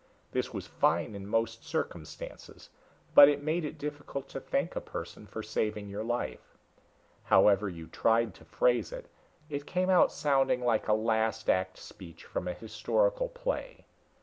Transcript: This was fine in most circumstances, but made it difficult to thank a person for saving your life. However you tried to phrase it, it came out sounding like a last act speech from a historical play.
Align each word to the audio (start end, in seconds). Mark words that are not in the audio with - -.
This 0.31 0.51
was 0.51 0.65
fine 0.65 1.13
in 1.13 1.27
most 1.27 1.63
circumstances, 1.63 2.71
but 3.13 3.43
made 3.43 3.63
it 3.63 3.77
difficult 3.77 4.27
to 4.29 4.39
thank 4.39 4.75
a 4.75 4.81
person 4.81 5.27
for 5.27 5.43
saving 5.43 5.89
your 5.89 6.03
life. 6.03 6.57
However 7.25 7.69
you 7.69 7.85
tried 7.85 8.33
to 8.33 8.45
phrase 8.45 8.91
it, 8.91 9.07
it 9.47 9.67
came 9.67 9.91
out 9.91 10.11
sounding 10.11 10.61
like 10.65 10.87
a 10.87 10.93
last 10.93 11.51
act 11.51 11.77
speech 11.77 12.23
from 12.25 12.47
a 12.47 12.53
historical 12.55 13.29
play. 13.29 13.85